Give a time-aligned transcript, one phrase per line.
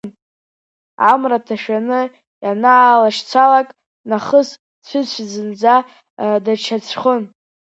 [1.11, 1.99] Амра ҭашәаны
[2.45, 3.67] ианаалашьцалак
[4.09, 4.49] нахыс,
[4.87, 5.75] Цәыцә зынӡа
[6.43, 7.21] даҽаӡәхон.